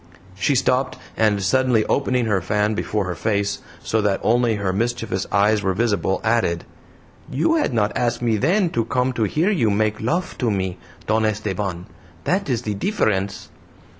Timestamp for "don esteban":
11.05-11.85